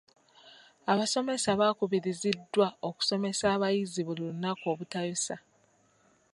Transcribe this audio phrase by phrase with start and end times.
[0.91, 5.35] Abasomesa baakubiriziddwa okusomesa abayizi buli lunaku obutayosa.